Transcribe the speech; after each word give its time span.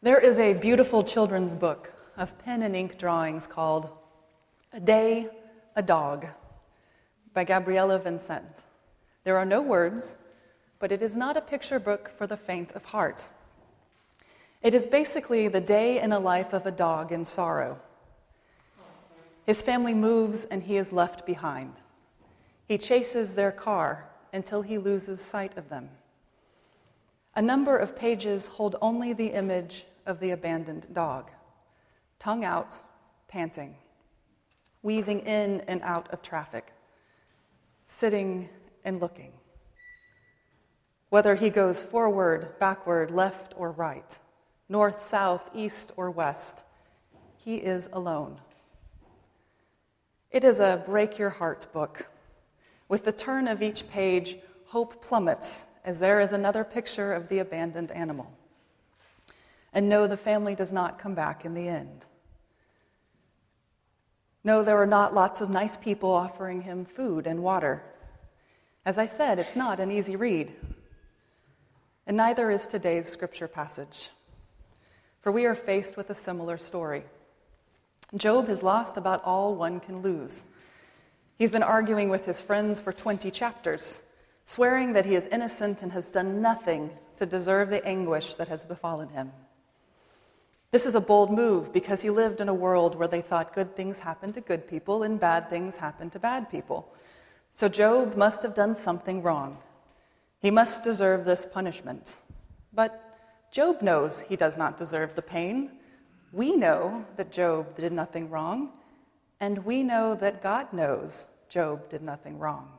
There 0.00 0.20
is 0.20 0.38
a 0.38 0.52
beautiful 0.54 1.02
children's 1.02 1.56
book 1.56 1.92
of 2.16 2.38
pen 2.38 2.62
and 2.62 2.76
ink 2.76 2.98
drawings 2.98 3.48
called 3.48 3.90
A 4.72 4.78
Day, 4.78 5.28
a 5.74 5.82
Dog 5.82 6.24
by 7.34 7.42
Gabriella 7.42 7.98
Vincent. 7.98 8.62
There 9.24 9.36
are 9.36 9.44
no 9.44 9.60
words, 9.60 10.16
but 10.78 10.92
it 10.92 11.02
is 11.02 11.16
not 11.16 11.36
a 11.36 11.40
picture 11.40 11.80
book 11.80 12.12
for 12.16 12.28
the 12.28 12.36
faint 12.36 12.76
of 12.76 12.84
heart. 12.84 13.28
It 14.62 14.72
is 14.72 14.86
basically 14.86 15.48
the 15.48 15.60
day 15.60 16.00
in 16.00 16.12
a 16.12 16.20
life 16.20 16.52
of 16.52 16.64
a 16.64 16.70
dog 16.70 17.10
in 17.10 17.24
sorrow. 17.24 17.80
His 19.46 19.62
family 19.62 19.94
moves 19.94 20.44
and 20.44 20.62
he 20.62 20.76
is 20.76 20.92
left 20.92 21.26
behind. 21.26 21.72
He 22.68 22.78
chases 22.78 23.34
their 23.34 23.50
car 23.50 24.08
until 24.32 24.62
he 24.62 24.78
loses 24.78 25.20
sight 25.20 25.58
of 25.58 25.68
them. 25.70 25.88
A 27.38 27.42
number 27.42 27.76
of 27.76 27.94
pages 27.94 28.48
hold 28.48 28.74
only 28.82 29.12
the 29.12 29.28
image 29.28 29.86
of 30.06 30.18
the 30.18 30.32
abandoned 30.32 30.92
dog, 30.92 31.30
tongue 32.18 32.44
out, 32.44 32.82
panting, 33.28 33.76
weaving 34.82 35.20
in 35.20 35.60
and 35.68 35.80
out 35.82 36.12
of 36.12 36.20
traffic, 36.20 36.72
sitting 37.86 38.48
and 38.84 39.00
looking. 39.00 39.30
Whether 41.10 41.36
he 41.36 41.48
goes 41.48 41.80
forward, 41.80 42.58
backward, 42.58 43.12
left, 43.12 43.54
or 43.56 43.70
right, 43.70 44.18
north, 44.68 45.06
south, 45.06 45.48
east, 45.54 45.92
or 45.96 46.10
west, 46.10 46.64
he 47.36 47.58
is 47.58 47.88
alone. 47.92 48.40
It 50.32 50.42
is 50.42 50.58
a 50.58 50.82
break 50.84 51.18
your 51.18 51.30
heart 51.30 51.72
book. 51.72 52.10
With 52.88 53.04
the 53.04 53.12
turn 53.12 53.46
of 53.46 53.62
each 53.62 53.88
page, 53.88 54.38
hope 54.64 55.00
plummets 55.04 55.66
as 55.88 56.00
there 56.00 56.20
is 56.20 56.32
another 56.32 56.64
picture 56.64 57.14
of 57.14 57.30
the 57.30 57.38
abandoned 57.38 57.90
animal. 57.92 58.30
And 59.72 59.88
no, 59.88 60.06
the 60.06 60.18
family 60.18 60.54
does 60.54 60.70
not 60.70 60.98
come 60.98 61.14
back 61.14 61.46
in 61.46 61.54
the 61.54 61.66
end. 61.66 62.04
No, 64.44 64.62
there 64.62 64.76
are 64.76 64.86
not 64.86 65.14
lots 65.14 65.40
of 65.40 65.48
nice 65.48 65.78
people 65.78 66.10
offering 66.10 66.60
him 66.60 66.84
food 66.84 67.26
and 67.26 67.42
water. 67.42 67.82
As 68.84 68.98
I 68.98 69.06
said, 69.06 69.38
it's 69.38 69.56
not 69.56 69.80
an 69.80 69.90
easy 69.90 70.14
read. 70.14 70.52
And 72.06 72.18
neither 72.18 72.50
is 72.50 72.66
today's 72.66 73.08
scripture 73.08 73.48
passage. 73.48 74.10
For 75.22 75.32
we 75.32 75.46
are 75.46 75.54
faced 75.54 75.96
with 75.96 76.10
a 76.10 76.14
similar 76.14 76.58
story. 76.58 77.04
Job 78.14 78.48
has 78.48 78.62
lost 78.62 78.98
about 78.98 79.24
all 79.24 79.54
one 79.54 79.80
can 79.80 80.02
lose. 80.02 80.44
He's 81.38 81.50
been 81.50 81.62
arguing 81.62 82.10
with 82.10 82.26
his 82.26 82.42
friends 82.42 82.78
for 82.78 82.92
20 82.92 83.30
chapters 83.30 84.02
swearing 84.48 84.94
that 84.94 85.04
he 85.04 85.14
is 85.14 85.26
innocent 85.26 85.82
and 85.82 85.92
has 85.92 86.08
done 86.08 86.40
nothing 86.40 86.88
to 87.16 87.26
deserve 87.26 87.68
the 87.68 87.84
anguish 87.86 88.34
that 88.36 88.48
has 88.48 88.64
befallen 88.64 89.10
him. 89.10 89.30
This 90.70 90.86
is 90.86 90.94
a 90.94 91.02
bold 91.02 91.30
move 91.30 91.70
because 91.70 92.00
he 92.00 92.08
lived 92.08 92.40
in 92.40 92.48
a 92.48 92.54
world 92.54 92.94
where 92.94 93.08
they 93.08 93.20
thought 93.20 93.54
good 93.54 93.76
things 93.76 93.98
happen 93.98 94.32
to 94.32 94.40
good 94.40 94.66
people 94.66 95.02
and 95.02 95.20
bad 95.20 95.50
things 95.50 95.76
happen 95.76 96.08
to 96.08 96.18
bad 96.18 96.50
people. 96.50 96.90
So 97.52 97.68
Job 97.68 98.16
must 98.16 98.42
have 98.42 98.54
done 98.54 98.74
something 98.74 99.22
wrong. 99.22 99.58
He 100.40 100.50
must 100.50 100.82
deserve 100.82 101.26
this 101.26 101.44
punishment. 101.44 102.16
But 102.72 103.04
Job 103.50 103.82
knows 103.82 104.22
he 104.22 104.36
does 104.36 104.56
not 104.56 104.78
deserve 104.78 105.14
the 105.14 105.20
pain. 105.20 105.72
We 106.32 106.56
know 106.56 107.04
that 107.16 107.32
Job 107.32 107.76
did 107.76 107.92
nothing 107.92 108.30
wrong, 108.30 108.70
and 109.40 109.66
we 109.66 109.82
know 109.82 110.14
that 110.14 110.42
God 110.42 110.72
knows 110.72 111.26
Job 111.50 111.90
did 111.90 112.00
nothing 112.00 112.38
wrong. 112.38 112.77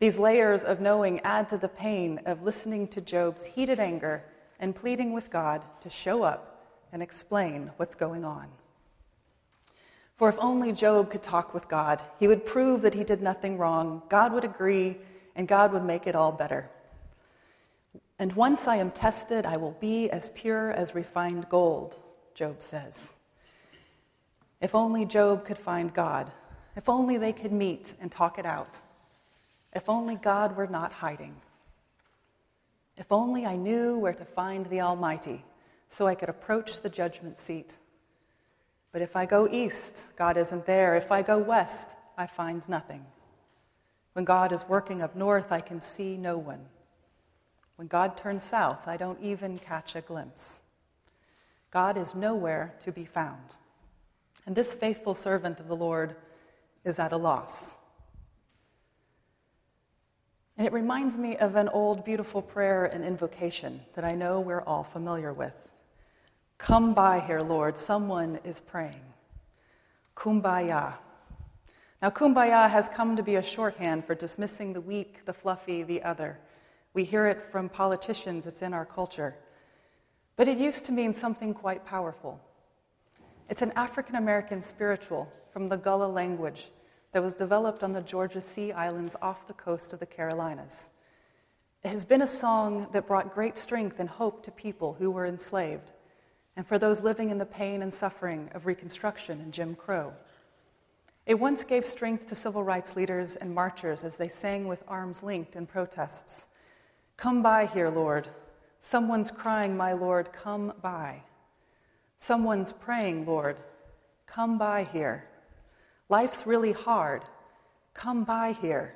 These 0.00 0.18
layers 0.18 0.64
of 0.64 0.80
knowing 0.80 1.20
add 1.20 1.50
to 1.50 1.58
the 1.58 1.68
pain 1.68 2.20
of 2.24 2.42
listening 2.42 2.88
to 2.88 3.02
Job's 3.02 3.44
heated 3.44 3.78
anger 3.78 4.24
and 4.58 4.74
pleading 4.74 5.12
with 5.12 5.30
God 5.30 5.62
to 5.82 5.90
show 5.90 6.22
up 6.22 6.66
and 6.90 7.02
explain 7.02 7.70
what's 7.76 7.94
going 7.94 8.24
on. 8.24 8.48
For 10.16 10.30
if 10.30 10.38
only 10.38 10.72
Job 10.72 11.10
could 11.10 11.22
talk 11.22 11.52
with 11.52 11.68
God, 11.68 12.02
he 12.18 12.28
would 12.28 12.46
prove 12.46 12.80
that 12.82 12.94
he 12.94 13.04
did 13.04 13.22
nothing 13.22 13.58
wrong, 13.58 14.02
God 14.08 14.32
would 14.32 14.44
agree, 14.44 14.96
and 15.36 15.46
God 15.46 15.72
would 15.72 15.84
make 15.84 16.06
it 16.06 16.14
all 16.14 16.32
better. 16.32 16.70
And 18.18 18.32
once 18.32 18.66
I 18.66 18.76
am 18.76 18.90
tested, 18.90 19.44
I 19.44 19.58
will 19.58 19.76
be 19.80 20.10
as 20.10 20.30
pure 20.30 20.70
as 20.72 20.94
refined 20.94 21.48
gold, 21.48 21.96
Job 22.34 22.62
says. 22.62 23.14
If 24.62 24.74
only 24.74 25.04
Job 25.04 25.44
could 25.44 25.58
find 25.58 25.92
God, 25.92 26.32
if 26.76 26.88
only 26.88 27.18
they 27.18 27.32
could 27.32 27.52
meet 27.52 27.94
and 28.00 28.10
talk 28.10 28.38
it 28.38 28.46
out. 28.46 28.80
If 29.72 29.88
only 29.88 30.16
God 30.16 30.56
were 30.56 30.66
not 30.66 30.92
hiding. 30.92 31.36
If 32.96 33.12
only 33.12 33.46
I 33.46 33.56
knew 33.56 33.98
where 33.98 34.12
to 34.12 34.24
find 34.24 34.66
the 34.66 34.80
Almighty 34.80 35.44
so 35.88 36.06
I 36.06 36.14
could 36.14 36.28
approach 36.28 36.80
the 36.80 36.90
judgment 36.90 37.38
seat. 37.38 37.78
But 38.92 39.02
if 39.02 39.16
I 39.16 39.26
go 39.26 39.48
east, 39.50 40.16
God 40.16 40.36
isn't 40.36 40.66
there. 40.66 40.96
If 40.96 41.12
I 41.12 41.22
go 41.22 41.38
west, 41.38 41.90
I 42.18 42.26
find 42.26 42.68
nothing. 42.68 43.06
When 44.12 44.24
God 44.24 44.52
is 44.52 44.68
working 44.68 45.02
up 45.02 45.14
north, 45.14 45.52
I 45.52 45.60
can 45.60 45.80
see 45.80 46.16
no 46.16 46.36
one. 46.36 46.66
When 47.76 47.86
God 47.86 48.16
turns 48.16 48.42
south, 48.42 48.86
I 48.86 48.96
don't 48.96 49.20
even 49.22 49.58
catch 49.58 49.96
a 49.96 50.00
glimpse. 50.00 50.60
God 51.70 51.96
is 51.96 52.14
nowhere 52.14 52.74
to 52.80 52.92
be 52.92 53.04
found. 53.04 53.56
And 54.44 54.54
this 54.54 54.74
faithful 54.74 55.14
servant 55.14 55.60
of 55.60 55.68
the 55.68 55.76
Lord 55.76 56.16
is 56.84 56.98
at 56.98 57.12
a 57.12 57.16
loss. 57.16 57.76
And 60.60 60.66
it 60.66 60.74
reminds 60.74 61.16
me 61.16 61.38
of 61.38 61.56
an 61.56 61.70
old, 61.70 62.04
beautiful 62.04 62.42
prayer 62.42 62.84
and 62.84 63.02
invocation 63.02 63.80
that 63.94 64.04
I 64.04 64.10
know 64.10 64.40
we're 64.40 64.60
all 64.60 64.84
familiar 64.84 65.32
with. 65.32 65.54
Come 66.58 66.92
by 66.92 67.20
here, 67.20 67.40
Lord, 67.40 67.78
someone 67.78 68.38
is 68.44 68.60
praying. 68.60 69.00
Kumbaya. 70.14 70.96
Now, 72.02 72.10
kumbaya 72.10 72.68
has 72.68 72.90
come 72.90 73.16
to 73.16 73.22
be 73.22 73.36
a 73.36 73.42
shorthand 73.42 74.04
for 74.04 74.14
dismissing 74.14 74.74
the 74.74 74.82
weak, 74.82 75.24
the 75.24 75.32
fluffy, 75.32 75.82
the 75.82 76.02
other. 76.02 76.38
We 76.92 77.04
hear 77.04 77.26
it 77.26 77.50
from 77.50 77.70
politicians, 77.70 78.46
it's 78.46 78.60
in 78.60 78.74
our 78.74 78.84
culture. 78.84 79.36
But 80.36 80.46
it 80.46 80.58
used 80.58 80.84
to 80.84 80.92
mean 80.92 81.14
something 81.14 81.54
quite 81.54 81.86
powerful. 81.86 82.38
It's 83.48 83.62
an 83.62 83.72
African 83.76 84.16
American 84.16 84.60
spiritual 84.60 85.32
from 85.54 85.70
the 85.70 85.78
Gullah 85.78 86.12
language 86.12 86.68
that 87.12 87.22
was 87.22 87.34
developed 87.34 87.82
on 87.82 87.92
the 87.92 88.02
Georgia 88.02 88.40
Sea 88.40 88.72
Islands 88.72 89.16
off 89.20 89.46
the 89.46 89.52
coast 89.52 89.92
of 89.92 90.00
the 90.00 90.06
Carolinas. 90.06 90.90
It 91.82 91.88
has 91.88 92.04
been 92.04 92.22
a 92.22 92.26
song 92.26 92.88
that 92.92 93.06
brought 93.06 93.34
great 93.34 93.56
strength 93.56 93.98
and 93.98 94.08
hope 94.08 94.44
to 94.44 94.50
people 94.50 94.96
who 94.98 95.10
were 95.10 95.26
enslaved 95.26 95.92
and 96.56 96.66
for 96.66 96.78
those 96.78 97.00
living 97.00 97.30
in 97.30 97.38
the 97.38 97.46
pain 97.46 97.80
and 97.80 97.92
suffering 97.92 98.50
of 98.54 98.66
Reconstruction 98.66 99.40
and 99.40 99.52
Jim 99.52 99.74
Crow. 99.74 100.12
It 101.24 101.38
once 101.38 101.64
gave 101.64 101.86
strength 101.86 102.26
to 102.26 102.34
civil 102.34 102.62
rights 102.62 102.96
leaders 102.96 103.36
and 103.36 103.54
marchers 103.54 104.04
as 104.04 104.16
they 104.16 104.28
sang 104.28 104.66
with 104.66 104.82
arms 104.88 105.22
linked 105.22 105.56
in 105.56 105.66
protests 105.66 106.48
Come 107.16 107.42
by 107.42 107.66
here, 107.66 107.90
Lord. 107.90 108.28
Someone's 108.80 109.30
crying, 109.30 109.76
My 109.76 109.92
Lord, 109.92 110.32
come 110.32 110.72
by. 110.80 111.22
Someone's 112.18 112.72
praying, 112.72 113.26
Lord, 113.26 113.58
come 114.26 114.58
by 114.58 114.84
here. 114.84 115.29
Life's 116.10 116.46
really 116.46 116.72
hard. 116.72 117.22
Come 117.94 118.24
by 118.24 118.52
here. 118.52 118.94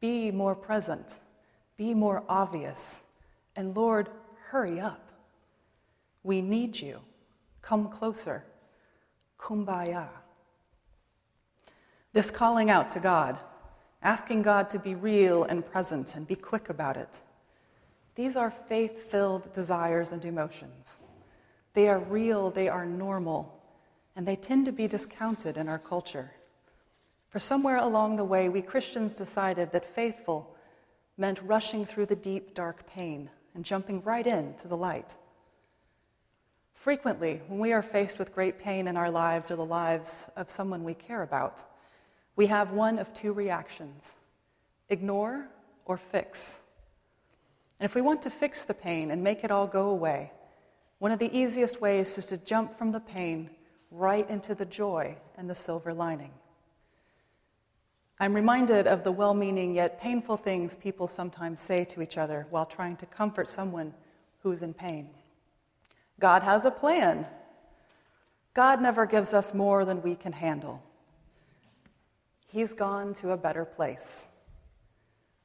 Be 0.00 0.30
more 0.30 0.54
present. 0.54 1.18
Be 1.76 1.92
more 1.92 2.22
obvious. 2.28 3.02
And 3.56 3.76
Lord, 3.76 4.08
hurry 4.48 4.80
up. 4.80 5.10
We 6.22 6.40
need 6.40 6.80
you. 6.80 7.00
Come 7.62 7.88
closer. 7.88 8.44
Kumbaya. 9.38 10.08
This 12.12 12.30
calling 12.30 12.70
out 12.70 12.90
to 12.90 13.00
God, 13.00 13.38
asking 14.02 14.42
God 14.42 14.68
to 14.70 14.78
be 14.78 14.94
real 14.94 15.44
and 15.44 15.66
present 15.66 16.14
and 16.14 16.26
be 16.26 16.36
quick 16.36 16.70
about 16.70 16.96
it. 16.96 17.20
These 18.14 18.36
are 18.36 18.50
faith 18.50 19.10
filled 19.10 19.52
desires 19.52 20.12
and 20.12 20.24
emotions. 20.24 21.00
They 21.74 21.88
are 21.88 21.98
real, 21.98 22.50
they 22.50 22.68
are 22.68 22.86
normal, 22.86 23.60
and 24.14 24.26
they 24.26 24.36
tend 24.36 24.64
to 24.64 24.72
be 24.72 24.88
discounted 24.88 25.58
in 25.58 25.68
our 25.68 25.78
culture. 25.78 26.30
For 27.28 27.38
somewhere 27.38 27.76
along 27.76 28.16
the 28.16 28.24
way, 28.24 28.48
we 28.48 28.62
Christians 28.62 29.16
decided 29.16 29.72
that 29.72 29.94
faithful 29.94 30.54
meant 31.16 31.40
rushing 31.42 31.84
through 31.84 32.06
the 32.06 32.16
deep, 32.16 32.54
dark 32.54 32.86
pain 32.86 33.30
and 33.54 33.64
jumping 33.64 34.02
right 34.02 34.26
into 34.26 34.68
the 34.68 34.76
light. 34.76 35.16
Frequently, 36.74 37.40
when 37.48 37.58
we 37.58 37.72
are 37.72 37.82
faced 37.82 38.18
with 38.18 38.34
great 38.34 38.58
pain 38.58 38.86
in 38.86 38.96
our 38.96 39.10
lives 39.10 39.50
or 39.50 39.56
the 39.56 39.64
lives 39.64 40.30
of 40.36 40.50
someone 40.50 40.84
we 40.84 40.94
care 40.94 41.22
about, 41.22 41.64
we 42.36 42.46
have 42.46 42.72
one 42.72 42.98
of 42.98 43.12
two 43.12 43.32
reactions 43.32 44.14
ignore 44.88 45.48
or 45.84 45.96
fix. 45.96 46.60
And 47.80 47.84
if 47.84 47.94
we 47.94 48.02
want 48.02 48.22
to 48.22 48.30
fix 48.30 48.62
the 48.62 48.74
pain 48.74 49.10
and 49.10 49.24
make 49.24 49.42
it 49.42 49.50
all 49.50 49.66
go 49.66 49.88
away, 49.88 50.32
one 50.98 51.12
of 51.12 51.18
the 51.18 51.36
easiest 51.36 51.80
ways 51.80 52.16
is 52.18 52.26
to 52.26 52.36
jump 52.36 52.78
from 52.78 52.92
the 52.92 53.00
pain 53.00 53.50
right 53.90 54.28
into 54.30 54.54
the 54.54 54.64
joy 54.64 55.16
and 55.36 55.48
the 55.48 55.54
silver 55.54 55.92
lining. 55.92 56.32
I'm 58.18 58.34
reminded 58.34 58.86
of 58.86 59.04
the 59.04 59.12
well 59.12 59.34
meaning 59.34 59.74
yet 59.74 60.00
painful 60.00 60.38
things 60.38 60.74
people 60.74 61.06
sometimes 61.06 61.60
say 61.60 61.84
to 61.84 62.00
each 62.00 62.16
other 62.16 62.46
while 62.50 62.64
trying 62.64 62.96
to 62.96 63.06
comfort 63.06 63.46
someone 63.46 63.92
who 64.42 64.52
is 64.52 64.62
in 64.62 64.72
pain. 64.72 65.10
God 66.18 66.42
has 66.42 66.64
a 66.64 66.70
plan. 66.70 67.26
God 68.54 68.80
never 68.80 69.04
gives 69.04 69.34
us 69.34 69.52
more 69.52 69.84
than 69.84 70.00
we 70.00 70.14
can 70.14 70.32
handle. 70.32 70.82
He's 72.46 72.72
gone 72.72 73.12
to 73.14 73.32
a 73.32 73.36
better 73.36 73.66
place. 73.66 74.28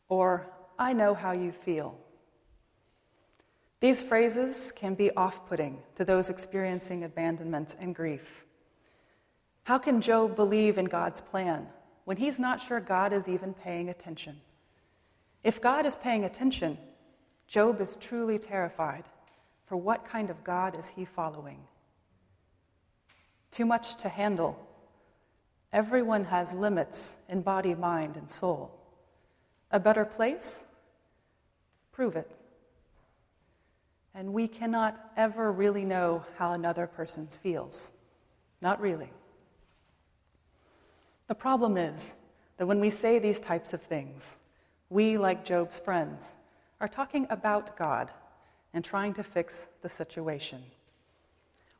Or, 0.07 0.47
I 0.79 0.93
know 0.93 1.13
how 1.13 1.33
you 1.33 1.51
feel. 1.51 1.97
These 3.81 4.01
phrases 4.01 4.71
can 4.71 4.93
be 4.93 5.11
off 5.11 5.45
putting 5.49 5.79
to 5.95 6.05
those 6.05 6.29
experiencing 6.29 7.03
abandonment 7.03 7.75
and 7.79 7.93
grief. 7.93 8.45
How 9.63 9.77
can 9.77 9.99
Job 9.99 10.35
believe 10.37 10.77
in 10.77 10.85
God's 10.85 11.19
plan 11.19 11.67
when 12.05 12.17
he's 12.17 12.39
not 12.39 12.61
sure 12.61 12.79
God 12.79 13.13
is 13.13 13.27
even 13.27 13.53
paying 13.53 13.89
attention? 13.89 14.41
If 15.43 15.61
God 15.61 15.85
is 15.85 15.95
paying 15.95 16.23
attention, 16.23 16.77
Job 17.47 17.81
is 17.81 17.95
truly 17.97 18.37
terrified. 18.37 19.03
For 19.65 19.75
what 19.75 20.05
kind 20.05 20.29
of 20.29 20.43
God 20.43 20.77
is 20.77 20.89
he 20.89 21.05
following? 21.05 21.59
Too 23.51 23.65
much 23.65 23.95
to 23.97 24.09
handle. 24.09 24.57
Everyone 25.73 26.25
has 26.25 26.53
limits 26.53 27.15
in 27.29 27.41
body, 27.41 27.75
mind, 27.75 28.17
and 28.17 28.29
soul. 28.29 28.77
A 29.71 29.79
better 29.79 30.05
place? 30.05 30.65
Prove 31.91 32.15
it. 32.15 32.37
And 34.13 34.33
we 34.33 34.47
cannot 34.47 35.11
ever 35.15 35.51
really 35.51 35.85
know 35.85 36.25
how 36.37 36.53
another 36.53 36.87
person 36.87 37.27
feels. 37.27 37.91
Not 38.61 38.81
really. 38.81 39.09
The 41.31 41.35
problem 41.35 41.77
is 41.77 42.17
that 42.57 42.65
when 42.65 42.81
we 42.81 42.89
say 42.89 43.17
these 43.17 43.39
types 43.39 43.71
of 43.71 43.81
things, 43.81 44.35
we, 44.89 45.17
like 45.17 45.45
Job's 45.45 45.79
friends, 45.79 46.35
are 46.81 46.89
talking 46.89 47.25
about 47.29 47.77
God 47.77 48.11
and 48.73 48.83
trying 48.83 49.13
to 49.13 49.23
fix 49.23 49.65
the 49.81 49.87
situation. 49.87 50.61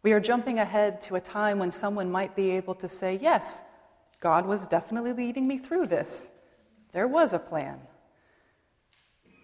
We 0.04 0.14
are 0.14 0.22
jumping 0.22 0.60
ahead 0.60 1.02
to 1.02 1.16
a 1.16 1.20
time 1.20 1.60
when 1.60 1.70
someone 1.70 2.10
might 2.10 2.34
be 2.34 2.52
able 2.52 2.76
to 2.76 2.88
say, 2.88 3.20
Yes, 3.22 3.62
God 4.22 4.46
was 4.46 4.68
definitely 4.68 5.12
leading 5.12 5.50
me 5.50 5.58
through 5.58 5.88
this. 5.88 6.32
There 6.94 7.10
was 7.10 7.34
a 7.34 7.38
plan. 7.38 7.82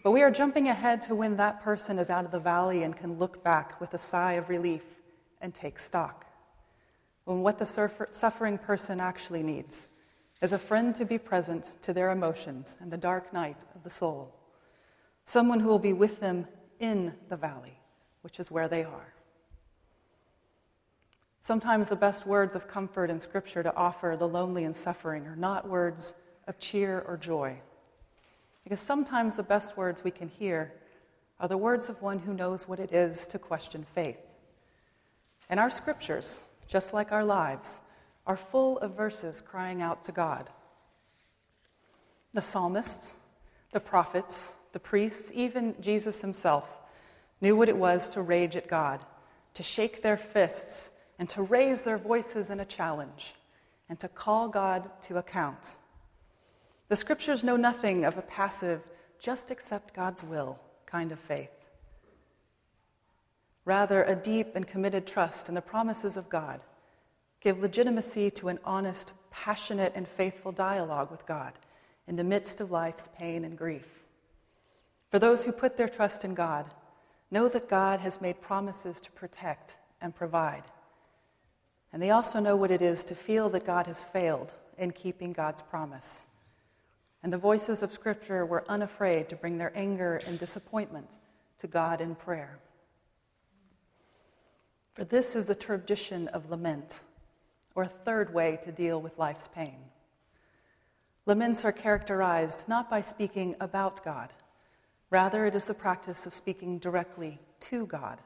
But 0.05 0.11
we 0.11 0.21
are 0.21 0.31
jumping 0.31 0.69
ahead 0.69 1.01
to 1.01 1.15
when 1.15 1.35
that 1.35 1.61
person 1.61 1.99
is 1.99 2.09
out 2.09 2.23
of 2.23 2.31
the 2.31 2.39
valley 2.39 2.83
and 2.83 2.95
can 2.95 3.19
look 3.19 3.43
back 3.43 3.81
with 3.81 3.93
a 3.93 3.99
sigh 3.99 4.35
of 4.35 4.47
relief 4.47 4.85
and 5.41 5.53
take 5.53 5.77
stock. 5.77 6.25
When 7.25 7.41
what 7.41 7.57
the 7.57 8.07
suffering 8.09 8.57
person 8.57 9.01
actually 9.01 9.43
needs 9.43 9.89
is 10.41 10.53
a 10.53 10.57
friend 10.57 10.93
to 10.95 11.05
be 11.05 11.17
present 11.17 11.77
to 11.81 11.93
their 11.93 12.11
emotions 12.11 12.77
and 12.79 12.91
the 12.91 12.97
dark 12.97 13.33
night 13.33 13.63
of 13.75 13.83
the 13.83 13.89
soul, 13.89 14.33
someone 15.25 15.59
who 15.59 15.67
will 15.67 15.79
be 15.79 15.93
with 15.93 16.19
them 16.19 16.47
in 16.79 17.13
the 17.29 17.35
valley, 17.35 17.79
which 18.21 18.39
is 18.39 18.51
where 18.51 18.67
they 18.67 18.83
are. 18.83 19.13
Sometimes 21.41 21.89
the 21.89 21.95
best 21.95 22.27
words 22.27 22.55
of 22.55 22.67
comfort 22.67 23.09
in 23.09 23.19
Scripture 23.19 23.63
to 23.63 23.75
offer 23.75 24.15
the 24.17 24.27
lonely 24.27 24.63
and 24.65 24.75
suffering 24.75 25.25
are 25.25 25.35
not 25.35 25.67
words 25.67 26.13
of 26.47 26.59
cheer 26.59 27.03
or 27.07 27.17
joy 27.17 27.59
because 28.67 28.81
sometimes 28.81 29.35
the 29.35 29.43
best 29.43 29.77
words 29.77 30.03
we 30.03 30.11
can 30.11 30.27
hear 30.27 30.73
are 31.39 31.47
the 31.47 31.55
words 31.55 31.87
of 31.87 32.01
one 32.01 32.19
who 32.19 32.33
knows 32.33 32.67
what 32.67 32.81
it 32.81 32.91
is 32.91 33.25
to 33.25 33.39
question 33.39 33.85
faith. 33.95 34.19
And 35.49 35.57
our 35.57 35.69
scriptures, 35.69 36.43
just 36.67 36.93
like 36.93 37.13
our 37.13 37.23
lives, 37.23 37.79
are 38.27 38.37
full 38.37 38.77
of 38.79 38.95
verses 38.95 39.41
crying 39.41 39.81
out 39.81 40.03
to 40.03 40.11
God. 40.11 40.49
The 42.33 42.41
psalmists, 42.41 43.15
the 43.71 43.79
prophets, 43.79 44.53
the 44.73 44.79
priests, 44.79 45.31
even 45.33 45.75
Jesus 45.79 46.21
himself, 46.21 46.77
knew 47.39 47.55
what 47.55 47.69
it 47.69 47.77
was 47.77 48.09
to 48.09 48.21
rage 48.21 48.55
at 48.57 48.67
God, 48.67 49.03
to 49.53 49.63
shake 49.63 50.03
their 50.03 50.17
fists, 50.17 50.91
and 51.17 51.27
to 51.29 51.41
raise 51.41 51.83
their 51.83 51.97
voices 51.97 52.49
in 52.49 52.59
a 52.59 52.65
challenge, 52.65 53.33
and 53.89 53.97
to 53.99 54.09
call 54.09 54.49
God 54.49 54.91
to 55.03 55.17
account. 55.17 55.77
The 56.89 56.95
scriptures 56.97 57.43
know 57.43 57.55
nothing 57.55 58.03
of 58.03 58.17
a 58.17 58.21
passive, 58.21 58.81
just 59.19 59.51
accept 59.51 59.93
God's 59.93 60.23
will 60.23 60.59
kind 60.85 61.11
of 61.11 61.19
faith. 61.19 61.49
Rather, 63.65 64.03
a 64.03 64.15
deep 64.15 64.55
and 64.55 64.67
committed 64.67 65.07
trust 65.07 65.49
in 65.49 65.55
the 65.55 65.61
promises 65.61 66.17
of 66.17 66.29
God 66.29 66.61
give 67.41 67.59
legitimacy 67.59 68.31
to 68.31 68.47
an 68.47 68.59
honest, 68.63 69.13
passionate, 69.31 69.93
and 69.95 70.07
faithful 70.07 70.51
dialogue 70.51 71.11
with 71.11 71.25
God 71.25 71.53
in 72.07 72.15
the 72.15 72.23
midst 72.23 72.61
of 72.61 72.71
life's 72.71 73.09
pain 73.17 73.45
and 73.45 73.57
grief. 73.57 73.87
For 75.09 75.19
those 75.19 75.43
who 75.43 75.51
put 75.51 75.77
their 75.77 75.89
trust 75.89 76.25
in 76.25 76.33
God, 76.33 76.73
know 77.31 77.47
that 77.49 77.69
God 77.69 77.99
has 77.99 78.21
made 78.21 78.41
promises 78.41 78.99
to 79.01 79.11
protect 79.11 79.77
and 80.01 80.15
provide. 80.15 80.63
And 81.91 82.01
they 82.01 82.11
also 82.11 82.39
know 82.39 82.55
what 82.55 82.71
it 82.71 82.81
is 82.81 83.03
to 83.05 83.15
feel 83.15 83.49
that 83.49 83.65
God 83.65 83.87
has 83.87 84.03
failed 84.03 84.53
in 84.77 84.91
keeping 84.91 85.33
God's 85.33 85.61
promise. 85.61 86.25
And 87.23 87.33
the 87.33 87.37
voices 87.37 87.81
of 87.81 87.91
Scripture 87.91 88.45
were 88.45 88.63
unafraid 88.69 89.29
to 89.29 89.35
bring 89.35 89.57
their 89.57 89.71
anger 89.75 90.21
and 90.27 90.37
disappointment 90.37 91.17
to 91.59 91.67
God 91.67 92.01
in 92.01 92.15
prayer. 92.15 92.59
For 94.93 95.03
this 95.03 95.35
is 95.35 95.45
the 95.45 95.55
tradition 95.55 96.27
of 96.29 96.49
lament, 96.49 97.01
or 97.77 97.83
a 97.83 97.87
third 97.87 98.33
way 98.33 98.57
to 98.63 98.71
deal 98.71 98.99
with 98.99 99.19
life's 99.19 99.47
pain. 99.47 99.77
Laments 101.27 101.63
are 101.63 101.71
characterized 101.71 102.67
not 102.67 102.89
by 102.89 103.01
speaking 103.01 103.55
about 103.59 104.03
God, 104.03 104.33
rather, 105.11 105.45
it 105.45 105.53
is 105.53 105.65
the 105.65 105.75
practice 105.75 106.25
of 106.25 106.33
speaking 106.33 106.79
directly 106.79 107.39
to 107.59 107.85
God, 107.85 108.17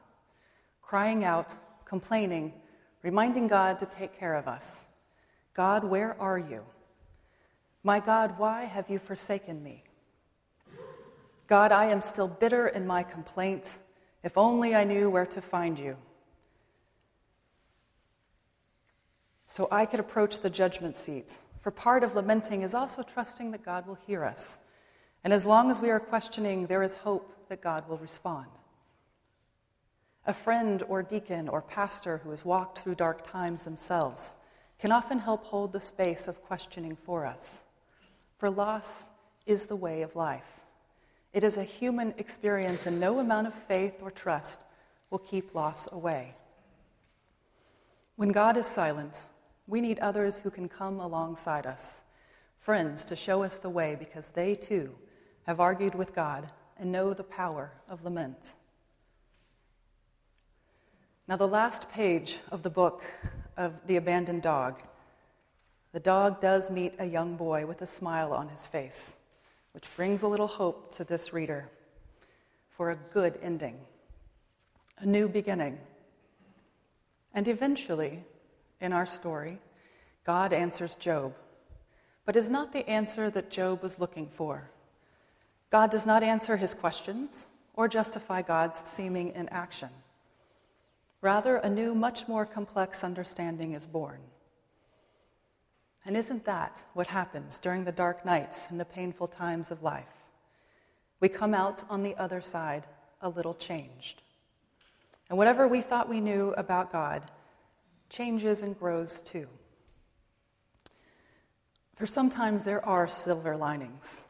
crying 0.80 1.22
out, 1.22 1.54
complaining, 1.84 2.54
reminding 3.02 3.46
God 3.46 3.78
to 3.80 3.84
take 3.84 4.18
care 4.18 4.34
of 4.34 4.48
us. 4.48 4.86
God, 5.52 5.84
where 5.84 6.16
are 6.18 6.38
you? 6.38 6.64
My 7.82 8.00
God, 8.00 8.38
why 8.38 8.64
have 8.64 8.88
you 8.88 8.98
forsaken 8.98 9.62
me? 9.62 9.84
God, 11.46 11.72
I 11.72 11.90
am 11.90 12.00
still 12.00 12.28
bitter 12.28 12.68
in 12.68 12.86
my 12.86 13.02
complaint. 13.02 13.76
If 14.22 14.38
only 14.38 14.74
I 14.74 14.84
knew 14.84 15.10
where 15.10 15.26
to 15.26 15.42
find 15.42 15.78
you. 15.78 15.98
So 19.52 19.68
I 19.70 19.84
could 19.84 20.00
approach 20.00 20.40
the 20.40 20.48
judgment 20.48 20.96
seat. 20.96 21.36
For 21.60 21.70
part 21.70 22.04
of 22.04 22.14
lamenting 22.14 22.62
is 22.62 22.72
also 22.72 23.02
trusting 23.02 23.50
that 23.50 23.62
God 23.62 23.86
will 23.86 23.98
hear 24.06 24.24
us. 24.24 24.60
And 25.24 25.30
as 25.30 25.44
long 25.44 25.70
as 25.70 25.78
we 25.78 25.90
are 25.90 26.00
questioning, 26.00 26.68
there 26.68 26.82
is 26.82 26.94
hope 26.94 27.30
that 27.50 27.60
God 27.60 27.86
will 27.86 27.98
respond. 27.98 28.48
A 30.24 30.32
friend 30.32 30.82
or 30.88 31.02
deacon 31.02 31.50
or 31.50 31.60
pastor 31.60 32.22
who 32.24 32.30
has 32.30 32.46
walked 32.46 32.78
through 32.78 32.94
dark 32.94 33.30
times 33.30 33.64
themselves 33.64 34.36
can 34.78 34.90
often 34.90 35.18
help 35.18 35.44
hold 35.44 35.74
the 35.74 35.80
space 35.80 36.28
of 36.28 36.40
questioning 36.40 36.96
for 36.96 37.26
us 37.26 37.64
for 38.38 38.50
loss 38.50 39.10
is 39.44 39.66
the 39.66 39.76
way 39.76 40.00
of 40.00 40.16
life. 40.16 40.62
It 41.32 41.44
is 41.44 41.58
a 41.58 41.62
human 41.62 42.14
experience, 42.18 42.86
and 42.86 42.98
no 42.98 43.20
amount 43.20 43.46
of 43.46 43.54
faith 43.54 44.00
or 44.02 44.10
trust 44.10 44.64
will 45.10 45.20
keep 45.20 45.54
loss 45.54 45.86
away. 45.92 46.34
When 48.16 48.30
God 48.30 48.56
is 48.56 48.66
silent, 48.66 49.16
we 49.66 49.80
need 49.80 49.98
others 49.98 50.38
who 50.38 50.50
can 50.50 50.68
come 50.68 51.00
alongside 51.00 51.66
us, 51.66 52.02
friends 52.58 53.04
to 53.06 53.16
show 53.16 53.42
us 53.42 53.58
the 53.58 53.70
way 53.70 53.96
because 53.98 54.28
they 54.28 54.54
too 54.54 54.94
have 55.46 55.60
argued 55.60 55.94
with 55.94 56.14
God 56.14 56.50
and 56.78 56.90
know 56.90 57.14
the 57.14 57.24
power 57.24 57.72
of 57.88 58.04
lament. 58.04 58.54
Now, 61.28 61.36
the 61.36 61.48
last 61.48 61.90
page 61.90 62.38
of 62.50 62.62
the 62.62 62.70
book 62.70 63.02
of 63.56 63.74
The 63.86 63.96
Abandoned 63.96 64.42
Dog 64.42 64.82
the 65.92 66.00
dog 66.00 66.40
does 66.40 66.70
meet 66.70 66.94
a 66.98 67.04
young 67.04 67.36
boy 67.36 67.66
with 67.66 67.82
a 67.82 67.86
smile 67.86 68.32
on 68.32 68.48
his 68.48 68.66
face, 68.66 69.18
which 69.72 69.94
brings 69.94 70.22
a 70.22 70.28
little 70.28 70.46
hope 70.46 70.90
to 70.94 71.04
this 71.04 71.34
reader 71.34 71.68
for 72.70 72.90
a 72.90 72.96
good 72.96 73.38
ending, 73.42 73.78
a 74.98 75.06
new 75.06 75.28
beginning. 75.28 75.78
And 77.34 77.46
eventually, 77.46 78.24
in 78.82 78.92
our 78.92 79.06
story, 79.06 79.58
God 80.24 80.52
answers 80.52 80.96
Job, 80.96 81.34
but 82.26 82.36
is 82.36 82.50
not 82.50 82.72
the 82.72 82.88
answer 82.88 83.30
that 83.30 83.50
Job 83.50 83.82
was 83.82 83.98
looking 83.98 84.28
for. 84.28 84.68
God 85.70 85.90
does 85.90 86.04
not 86.04 86.22
answer 86.22 86.56
his 86.56 86.74
questions 86.74 87.46
or 87.74 87.88
justify 87.88 88.42
God's 88.42 88.78
seeming 88.78 89.32
inaction. 89.34 89.88
Rather, 91.22 91.56
a 91.56 91.70
new, 91.70 91.94
much 91.94 92.28
more 92.28 92.44
complex 92.44 93.02
understanding 93.02 93.74
is 93.74 93.86
born. 93.86 94.18
And 96.04 96.16
isn't 96.16 96.44
that 96.44 96.80
what 96.94 97.06
happens 97.06 97.58
during 97.58 97.84
the 97.84 97.92
dark 97.92 98.24
nights 98.26 98.68
and 98.70 98.78
the 98.78 98.84
painful 98.84 99.28
times 99.28 99.70
of 99.70 99.82
life? 99.82 100.04
We 101.20 101.28
come 101.28 101.54
out 101.54 101.84
on 101.88 102.02
the 102.02 102.16
other 102.16 102.40
side 102.40 102.86
a 103.20 103.28
little 103.28 103.54
changed. 103.54 104.22
And 105.28 105.38
whatever 105.38 105.68
we 105.68 105.80
thought 105.80 106.08
we 106.08 106.20
knew 106.20 106.52
about 106.56 106.90
God 106.90 107.30
changes 108.12 108.62
and 108.62 108.78
grows 108.78 109.22
too. 109.22 109.48
For 111.96 112.06
sometimes 112.06 112.62
there 112.62 112.84
are 112.84 113.08
silver 113.08 113.56
linings. 113.56 114.28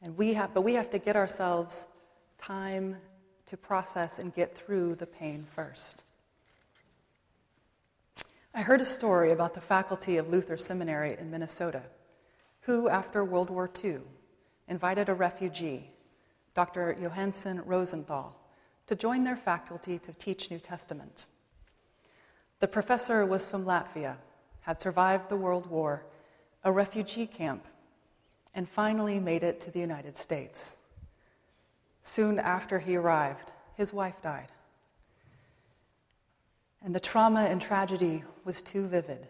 And 0.00 0.16
we 0.16 0.34
have, 0.34 0.54
but 0.54 0.62
we 0.62 0.74
have 0.74 0.90
to 0.90 0.98
get 0.98 1.14
ourselves 1.14 1.86
time 2.38 2.96
to 3.46 3.56
process 3.56 4.18
and 4.18 4.34
get 4.34 4.56
through 4.56 4.94
the 4.94 5.06
pain 5.06 5.44
first. 5.54 6.04
I 8.54 8.62
heard 8.62 8.80
a 8.80 8.86
story 8.86 9.32
about 9.32 9.54
the 9.54 9.60
faculty 9.60 10.16
of 10.16 10.30
Luther 10.30 10.56
Seminary 10.56 11.16
in 11.18 11.30
Minnesota, 11.30 11.82
who, 12.62 12.88
after 12.88 13.24
World 13.24 13.50
War 13.50 13.70
II, 13.84 13.98
invited 14.66 15.08
a 15.08 15.14
refugee, 15.14 15.90
Dr. 16.54 16.96
Johansen 16.98 17.62
Rosenthal, 17.66 18.34
to 18.86 18.96
join 18.96 19.24
their 19.24 19.36
faculty 19.36 19.98
to 19.98 20.12
teach 20.14 20.50
New 20.50 20.58
Testament. 20.58 21.26
The 22.60 22.68
professor 22.68 23.24
was 23.24 23.46
from 23.46 23.64
Latvia, 23.64 24.16
had 24.62 24.80
survived 24.80 25.28
the 25.28 25.36
World 25.36 25.66
War, 25.66 26.04
a 26.64 26.72
refugee 26.72 27.26
camp, 27.26 27.64
and 28.54 28.68
finally 28.68 29.20
made 29.20 29.44
it 29.44 29.60
to 29.60 29.70
the 29.70 29.80
United 29.80 30.16
States. 30.16 30.76
Soon 32.02 32.38
after 32.38 32.78
he 32.78 32.96
arrived, 32.96 33.52
his 33.74 33.92
wife 33.92 34.20
died. 34.20 34.50
And 36.82 36.94
the 36.94 37.00
trauma 37.00 37.42
and 37.42 37.60
tragedy 37.60 38.24
was 38.44 38.62
too 38.62 38.86
vivid, 38.86 39.28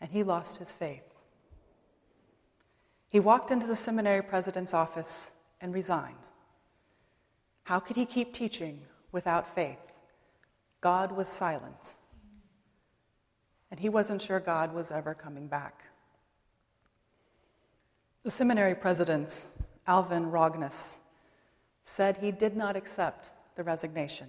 and 0.00 0.10
he 0.10 0.22
lost 0.22 0.56
his 0.56 0.72
faith. 0.72 1.02
He 3.10 3.20
walked 3.20 3.50
into 3.50 3.66
the 3.66 3.76
seminary 3.76 4.22
president's 4.22 4.72
office 4.72 5.32
and 5.60 5.74
resigned. 5.74 6.14
How 7.64 7.80
could 7.80 7.96
he 7.96 8.06
keep 8.06 8.32
teaching 8.32 8.82
without 9.12 9.54
faith? 9.54 9.92
God 10.80 11.12
was 11.12 11.28
silent. 11.28 11.94
And 13.70 13.78
he 13.80 13.88
wasn't 13.88 14.22
sure 14.22 14.40
God 14.40 14.74
was 14.74 14.90
ever 14.90 15.14
coming 15.14 15.46
back. 15.46 15.84
The 18.22 18.30
seminary 18.30 18.74
president, 18.74 19.48
Alvin 19.86 20.30
Rogness, 20.30 20.98
said 21.84 22.18
he 22.18 22.32
did 22.32 22.56
not 22.56 22.76
accept 22.76 23.30
the 23.56 23.62
resignation. 23.62 24.28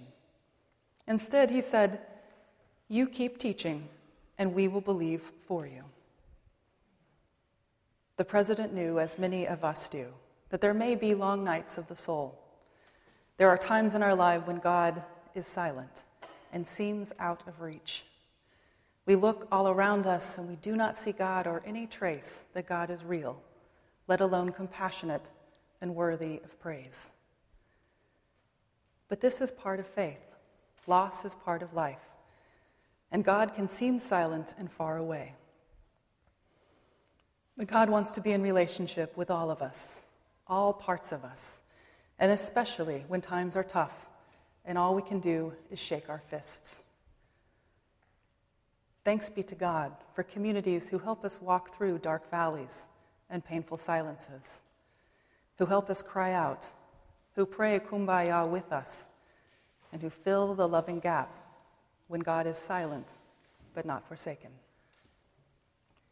Instead, 1.06 1.50
he 1.50 1.60
said, 1.60 2.00
You 2.88 3.06
keep 3.06 3.38
teaching, 3.38 3.88
and 4.38 4.54
we 4.54 4.68
will 4.68 4.80
believe 4.80 5.30
for 5.46 5.66
you. 5.66 5.84
The 8.16 8.24
president 8.24 8.72
knew, 8.72 8.98
as 8.98 9.18
many 9.18 9.46
of 9.46 9.64
us 9.64 9.88
do, 9.88 10.06
that 10.50 10.60
there 10.60 10.74
may 10.74 10.94
be 10.94 11.14
long 11.14 11.44
nights 11.44 11.76
of 11.76 11.88
the 11.88 11.96
soul. 11.96 12.38
There 13.36 13.48
are 13.48 13.58
times 13.58 13.94
in 13.94 14.02
our 14.02 14.14
life 14.14 14.46
when 14.46 14.58
God 14.58 15.02
is 15.34 15.46
silent 15.46 16.02
and 16.52 16.66
seems 16.66 17.12
out 17.18 17.46
of 17.48 17.60
reach. 17.60 18.04
We 19.06 19.16
look 19.16 19.48
all 19.50 19.68
around 19.68 20.06
us 20.06 20.38
and 20.38 20.48
we 20.48 20.56
do 20.56 20.76
not 20.76 20.96
see 20.96 21.12
God 21.12 21.46
or 21.46 21.62
any 21.66 21.86
trace 21.86 22.44
that 22.54 22.68
God 22.68 22.90
is 22.90 23.04
real, 23.04 23.40
let 24.06 24.20
alone 24.20 24.52
compassionate 24.52 25.30
and 25.80 25.94
worthy 25.94 26.40
of 26.44 26.58
praise. 26.60 27.10
But 29.08 29.20
this 29.20 29.40
is 29.40 29.50
part 29.50 29.80
of 29.80 29.86
faith. 29.86 30.22
Loss 30.86 31.24
is 31.24 31.34
part 31.34 31.62
of 31.62 31.74
life. 31.74 31.98
And 33.10 33.24
God 33.24 33.54
can 33.54 33.68
seem 33.68 33.98
silent 33.98 34.54
and 34.58 34.70
far 34.70 34.96
away. 34.96 35.34
But 37.56 37.66
God 37.66 37.90
wants 37.90 38.12
to 38.12 38.20
be 38.20 38.32
in 38.32 38.42
relationship 38.42 39.16
with 39.16 39.30
all 39.30 39.50
of 39.50 39.60
us, 39.60 40.02
all 40.46 40.72
parts 40.72 41.12
of 41.12 41.24
us, 41.24 41.60
and 42.18 42.32
especially 42.32 43.04
when 43.08 43.20
times 43.20 43.56
are 43.56 43.64
tough 43.64 44.06
and 44.64 44.78
all 44.78 44.94
we 44.94 45.02
can 45.02 45.20
do 45.20 45.52
is 45.70 45.78
shake 45.78 46.08
our 46.08 46.22
fists. 46.30 46.84
Thanks 49.04 49.28
be 49.28 49.42
to 49.42 49.54
God 49.54 49.92
for 50.14 50.22
communities 50.22 50.88
who 50.88 50.98
help 50.98 51.24
us 51.24 51.42
walk 51.42 51.76
through 51.76 51.98
dark 51.98 52.30
valleys 52.30 52.86
and 53.28 53.44
painful 53.44 53.78
silences, 53.78 54.60
who 55.58 55.66
help 55.66 55.90
us 55.90 56.02
cry 56.02 56.32
out, 56.32 56.68
who 57.34 57.44
pray 57.44 57.80
kumbaya 57.80 58.48
with 58.48 58.70
us, 58.72 59.08
and 59.92 60.00
who 60.02 60.10
fill 60.10 60.54
the 60.54 60.68
loving 60.68 61.00
gap 61.00 61.34
when 62.06 62.20
God 62.20 62.46
is 62.46 62.58
silent 62.58 63.18
but 63.74 63.86
not 63.86 64.06
forsaken. 64.06 64.50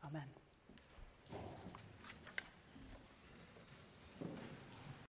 Amen. 0.04 0.39